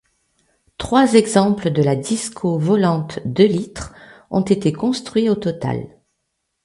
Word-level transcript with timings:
Trois 0.79 1.13
exemples 1.13 1.69
de 1.69 1.83
la 1.83 1.95
Disco 1.95 2.57
Volante 2.57 3.19
deux 3.23 3.45
litres 3.45 3.93
ont 4.31 4.41
été 4.41 4.73
construits 4.73 5.29
au 5.29 5.35
total. 5.35 5.95